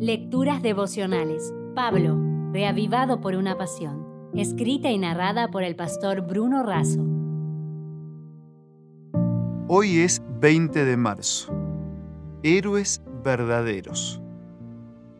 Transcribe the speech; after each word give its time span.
Lecturas 0.00 0.62
devocionales. 0.62 1.52
Pablo, 1.74 2.16
reavivado 2.52 3.20
por 3.20 3.34
una 3.34 3.58
pasión. 3.58 4.06
Escrita 4.32 4.92
y 4.92 4.98
narrada 4.98 5.50
por 5.50 5.64
el 5.64 5.74
pastor 5.74 6.20
Bruno 6.20 6.62
Razo. 6.62 7.04
Hoy 9.66 9.98
es 9.98 10.22
20 10.38 10.84
de 10.84 10.96
marzo. 10.96 11.52
Héroes 12.44 13.02
verdaderos. 13.24 14.22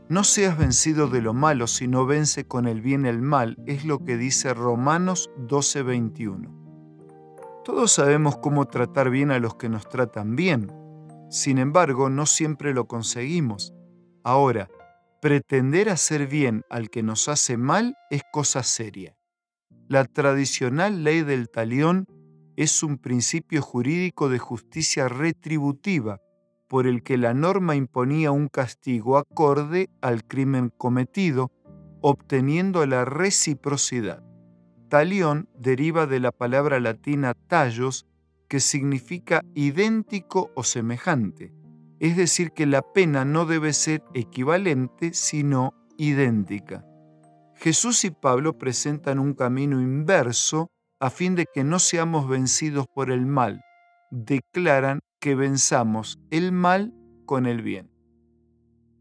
No 0.09 0.23
seas 0.23 0.57
vencido 0.57 1.09
de 1.09 1.23
lo 1.23 1.35
malo, 1.35 1.67
sino 1.67 2.07
vence 2.07 2.47
con 2.47 2.69
el 2.69 2.81
bien 2.81 3.05
el 3.05 3.21
mal, 3.21 3.57
es 3.67 3.85
lo 3.85 4.05
que 4.05 4.17
dice 4.17 4.55
Romanos 4.55 5.29
12:21. 5.39 6.55
Todos 7.65 7.91
sabemos 7.91 8.37
cómo 8.37 8.67
tratar 8.67 9.11
bien 9.11 9.33
a 9.33 9.41
los 9.41 9.57
que 9.57 9.69
nos 9.69 9.89
tratan 9.89 10.37
bien. 10.37 10.71
Sin 11.31 11.59
embargo, 11.59 12.11
no 12.11 12.27
siempre 12.27 12.73
lo 12.73 12.87
conseguimos. 12.87 13.75
Ahora, 14.29 14.69
pretender 15.23 15.89
hacer 15.89 16.27
bien 16.27 16.63
al 16.69 16.91
que 16.91 17.03
nos 17.03 17.31
hace 17.31 17.57
mal 17.57 17.96
es 18.11 18.21
cosa 18.31 18.63
seria. 18.63 19.17
La 19.89 20.05
tradicional 20.05 21.03
ley 21.03 21.23
del 21.23 21.49
talión 21.49 22.07
es 22.55 22.83
un 22.83 22.99
principio 22.99 23.63
jurídico 23.63 24.29
de 24.29 24.39
justicia 24.39 25.09
retributiva 25.09 26.21
por 26.69 26.86
el 26.86 27.03
que 27.03 27.17
la 27.17 27.33
norma 27.33 27.75
imponía 27.75 28.31
un 28.31 28.49
castigo 28.49 29.17
acorde 29.17 29.89
al 30.03 30.25
crimen 30.25 30.71
cometido, 30.77 31.50
obteniendo 32.03 32.84
la 32.84 33.06
reciprocidad. 33.06 34.22
Talión 34.91 35.48
deriva 35.58 36.06
de 36.06 36.20
la 36.20 36.33
palabra 36.33 36.81
latina 36.81 37.33
tallos, 37.33 38.06
que 38.47 38.61
significa 38.61 39.42
idéntico 39.55 40.50
o 40.55 40.64
semejante 40.64 41.58
es 42.00 42.16
decir, 42.16 42.52
que 42.52 42.66
la 42.66 42.83
pena 42.83 43.25
no 43.25 43.44
debe 43.44 43.72
ser 43.72 44.02
equivalente, 44.14 45.12
sino 45.14 45.75
idéntica. 45.97 46.84
Jesús 47.56 48.05
y 48.05 48.11
Pablo 48.11 48.56
presentan 48.56 49.18
un 49.18 49.34
camino 49.34 49.80
inverso 49.80 50.70
a 51.00 51.10
fin 51.10 51.34
de 51.34 51.46
que 51.52 51.64
no 51.64 51.78
seamos 51.78 52.28
vencidos 52.28 52.86
por 52.94 53.10
el 53.10 53.27
mal. 53.27 53.60
Declaran 54.10 55.00
que 55.20 55.34
venzamos 55.34 56.20
el 56.30 56.52
mal 56.52 56.94
con 57.27 57.46
el 57.46 57.62
bien. 57.62 57.90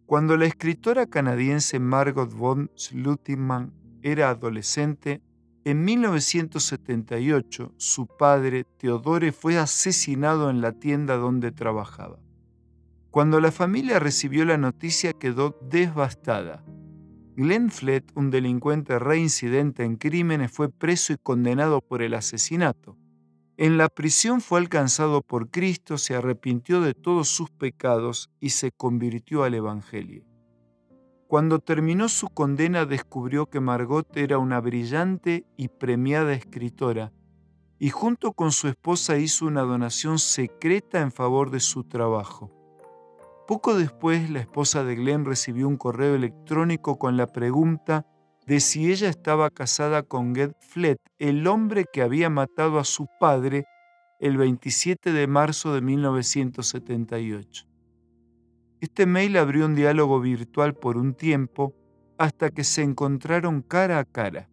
Cuando 0.05 0.37
la 0.37 0.45
escritora 0.45 1.05
canadiense 1.05 1.79
Margot 1.79 2.33
von 2.33 2.71
Slutiman 2.75 3.73
era 4.01 4.29
adolescente, 4.29 5.21
en 5.65 5.83
1978 5.83 7.73
su 7.77 8.07
padre, 8.07 8.63
Teodore, 8.63 9.33
fue 9.33 9.57
asesinado 9.57 10.49
en 10.49 10.61
la 10.61 10.71
tienda 10.71 11.17
donde 11.17 11.51
trabajaba. 11.51 12.19
Cuando 13.11 13.39
la 13.39 13.51
familia 13.51 13.99
recibió 13.99 14.45
la 14.45 14.57
noticia 14.57 15.13
quedó 15.13 15.57
devastada. 15.61 16.63
Glenn 17.35 17.69
Flett, 17.69 18.11
un 18.15 18.31
delincuente 18.31 18.97
reincidente 18.99 19.83
en 19.83 19.95
crímenes, 19.95 20.51
fue 20.51 20.69
preso 20.69 21.13
y 21.13 21.17
condenado 21.17 21.81
por 21.81 22.01
el 22.01 22.13
asesinato. 22.15 22.97
En 23.57 23.77
la 23.77 23.89
prisión 23.89 24.41
fue 24.41 24.59
alcanzado 24.59 25.21
por 25.21 25.49
Cristo, 25.49 25.97
se 25.97 26.15
arrepintió 26.15 26.81
de 26.81 26.93
todos 26.93 27.27
sus 27.27 27.49
pecados 27.49 28.29
y 28.39 28.49
se 28.49 28.71
convirtió 28.71 29.43
al 29.43 29.53
Evangelio. 29.53 30.25
Cuando 31.27 31.59
terminó 31.59 32.09
su 32.09 32.29
condena 32.29 32.85
descubrió 32.85 33.47
que 33.47 33.59
Margot 33.59 34.15
era 34.15 34.37
una 34.37 34.61
brillante 34.61 35.45
y 35.57 35.67
premiada 35.67 36.33
escritora 36.33 37.11
y 37.79 37.89
junto 37.89 38.31
con 38.31 38.51
su 38.51 38.67
esposa 38.67 39.17
hizo 39.17 39.45
una 39.45 39.61
donación 39.61 40.19
secreta 40.19 41.01
en 41.01 41.11
favor 41.11 41.51
de 41.51 41.59
su 41.59 41.83
trabajo. 41.83 42.56
Poco 43.47 43.75
después, 43.75 44.29
la 44.29 44.41
esposa 44.41 44.83
de 44.83 44.95
Glenn 44.95 45.23
recibió 45.23 45.69
un 45.69 45.77
correo 45.77 46.15
electrónico 46.15 46.99
con 46.99 47.15
la 47.15 47.27
pregunta 47.27 48.05
de 48.45 48.59
si 48.59 48.91
ella 48.91 49.07
estaba 49.07 49.49
casada 49.51 50.03
con 50.03 50.35
Ged 50.35 50.51
Flett, 50.59 50.99
el 51.17 51.47
hombre 51.47 51.85
que 51.91 52.01
había 52.01 52.29
matado 52.29 52.77
a 52.77 52.83
su 52.83 53.07
padre 53.21 53.63
el 54.19 54.35
27 54.35 55.13
de 55.13 55.27
marzo 55.27 55.73
de 55.73 55.79
1978. 55.79 57.65
Este 58.81 59.05
mail 59.05 59.37
abrió 59.37 59.65
un 59.65 59.75
diálogo 59.75 60.19
virtual 60.19 60.73
por 60.73 60.97
un 60.97 61.13
tiempo 61.13 61.73
hasta 62.17 62.49
que 62.49 62.65
se 62.65 62.83
encontraron 62.83 63.61
cara 63.61 63.99
a 63.99 64.03
cara. 64.03 64.49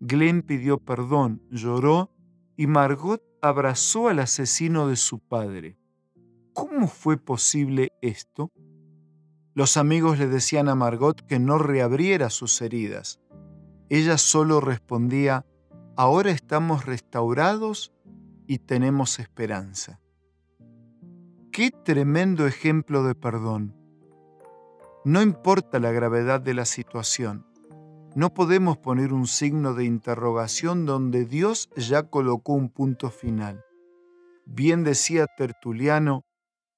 Glenn 0.00 0.42
pidió 0.42 0.78
perdón, 0.78 1.42
lloró 1.50 2.10
y 2.56 2.66
Margot 2.66 3.22
abrazó 3.40 4.08
al 4.08 4.18
asesino 4.18 4.88
de 4.88 4.96
su 4.96 5.20
padre. 5.20 5.76
¿Cómo 6.76 6.88
fue 6.88 7.16
posible 7.16 7.94
esto? 8.02 8.52
Los 9.54 9.78
amigos 9.78 10.18
le 10.18 10.26
decían 10.26 10.68
a 10.68 10.74
Margot 10.74 11.18
que 11.26 11.38
no 11.38 11.56
reabriera 11.56 12.28
sus 12.28 12.60
heridas. 12.60 13.18
Ella 13.88 14.18
solo 14.18 14.60
respondía, 14.60 15.46
ahora 15.96 16.32
estamos 16.32 16.84
restaurados 16.84 17.94
y 18.46 18.58
tenemos 18.58 19.18
esperanza. 19.20 20.02
Qué 21.50 21.70
tremendo 21.70 22.46
ejemplo 22.46 23.04
de 23.04 23.14
perdón. 23.14 23.74
No 25.06 25.22
importa 25.22 25.78
la 25.78 25.92
gravedad 25.92 26.42
de 26.42 26.52
la 26.52 26.66
situación, 26.66 27.46
no 28.14 28.34
podemos 28.34 28.76
poner 28.76 29.14
un 29.14 29.26
signo 29.26 29.72
de 29.72 29.86
interrogación 29.86 30.84
donde 30.84 31.24
Dios 31.24 31.70
ya 31.74 32.02
colocó 32.02 32.52
un 32.52 32.68
punto 32.68 33.08
final. 33.08 33.64
Bien 34.44 34.84
decía 34.84 35.26
Tertuliano, 35.38 36.25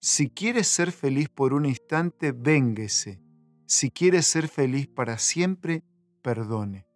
si 0.01 0.31
quiere 0.31 0.63
ser 0.63 0.93
feliz 0.93 1.29
por 1.29 1.53
un 1.53 1.67
instante, 1.67 2.33
vénguese. 2.33 3.21
Si 3.67 3.91
quiere 3.91 4.23
ser 4.23 4.49
feliz 4.49 4.87
para 4.87 5.19
siempre, 5.19 5.83
perdone. 6.23 6.87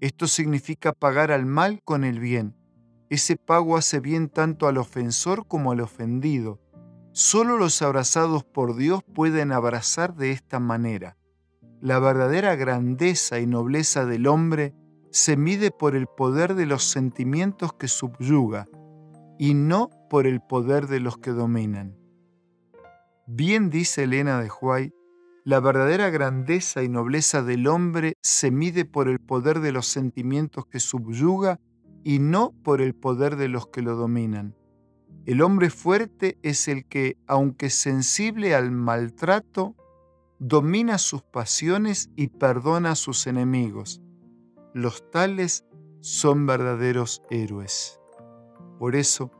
Esto 0.00 0.26
significa 0.26 0.92
pagar 0.92 1.30
al 1.30 1.46
mal 1.46 1.80
con 1.84 2.02
el 2.04 2.18
bien. 2.18 2.56
Ese 3.08 3.36
pago 3.36 3.76
hace 3.76 4.00
bien 4.00 4.28
tanto 4.28 4.66
al 4.66 4.78
ofensor 4.78 5.46
como 5.46 5.72
al 5.72 5.80
ofendido. 5.80 6.60
Solo 7.12 7.56
los 7.56 7.80
abrazados 7.82 8.42
por 8.44 8.76
Dios 8.76 9.02
pueden 9.14 9.52
abrazar 9.52 10.16
de 10.16 10.32
esta 10.32 10.58
manera. 10.58 11.16
La 11.80 12.00
verdadera 12.00 12.56
grandeza 12.56 13.38
y 13.38 13.46
nobleza 13.46 14.06
del 14.06 14.26
hombre 14.26 14.74
se 15.10 15.36
mide 15.36 15.70
por 15.70 15.94
el 15.94 16.08
poder 16.08 16.54
de 16.54 16.66
los 16.66 16.82
sentimientos 16.82 17.72
que 17.74 17.86
subyuga 17.86 18.66
y 19.38 19.54
no 19.54 19.90
por 20.10 20.26
el 20.26 20.40
poder 20.40 20.88
de 20.88 20.98
los 20.98 21.18
que 21.18 21.30
dominan. 21.30 22.03
Bien 23.26 23.70
dice 23.70 24.04
Elena 24.04 24.40
de 24.42 24.50
Huay, 24.50 24.92
la 25.44 25.58
verdadera 25.58 26.10
grandeza 26.10 26.82
y 26.82 26.90
nobleza 26.90 27.42
del 27.42 27.66
hombre 27.68 28.14
se 28.22 28.50
mide 28.50 28.84
por 28.84 29.08
el 29.08 29.18
poder 29.18 29.60
de 29.60 29.72
los 29.72 29.86
sentimientos 29.86 30.66
que 30.66 30.78
subyuga 30.78 31.58
y 32.02 32.18
no 32.18 32.52
por 32.62 32.82
el 32.82 32.94
poder 32.94 33.36
de 33.36 33.48
los 33.48 33.68
que 33.68 33.80
lo 33.80 33.96
dominan. 33.96 34.54
El 35.24 35.40
hombre 35.40 35.70
fuerte 35.70 36.38
es 36.42 36.68
el 36.68 36.84
que, 36.84 37.16
aunque 37.26 37.70
sensible 37.70 38.54
al 38.54 38.70
maltrato, 38.70 39.74
domina 40.38 40.98
sus 40.98 41.22
pasiones 41.22 42.10
y 42.16 42.28
perdona 42.28 42.90
a 42.90 42.94
sus 42.94 43.26
enemigos. 43.26 44.02
Los 44.74 45.10
tales 45.10 45.64
son 46.00 46.44
verdaderos 46.44 47.22
héroes. 47.30 47.98
Por 48.78 48.96
eso, 48.96 49.30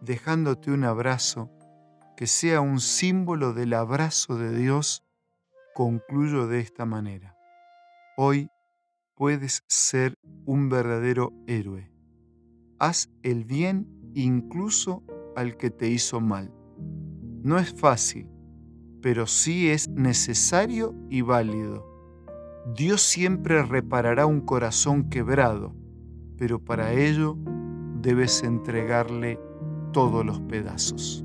dejándote 0.00 0.70
un 0.70 0.84
abrazo, 0.84 1.50
que 2.16 2.26
sea 2.26 2.60
un 2.60 2.80
símbolo 2.80 3.52
del 3.52 3.74
abrazo 3.74 4.36
de 4.36 4.54
Dios, 4.56 5.04
concluyo 5.74 6.46
de 6.46 6.60
esta 6.60 6.84
manera. 6.84 7.36
Hoy 8.16 8.50
puedes 9.14 9.64
ser 9.68 10.14
un 10.44 10.68
verdadero 10.68 11.32
héroe. 11.46 11.90
Haz 12.78 13.10
el 13.22 13.44
bien 13.44 13.88
incluso 14.14 15.02
al 15.36 15.56
que 15.56 15.70
te 15.70 15.88
hizo 15.88 16.20
mal. 16.20 16.52
No 17.42 17.58
es 17.58 17.72
fácil, 17.72 18.28
pero 19.00 19.26
sí 19.26 19.70
es 19.70 19.88
necesario 19.88 20.94
y 21.08 21.22
válido. 21.22 21.88
Dios 22.76 23.02
siempre 23.02 23.62
reparará 23.62 24.26
un 24.26 24.40
corazón 24.40 25.08
quebrado, 25.08 25.74
pero 26.36 26.62
para 26.62 26.92
ello 26.92 27.36
debes 28.00 28.42
entregarle 28.42 29.40
todos 29.92 30.24
los 30.24 30.40
pedazos. 30.40 31.24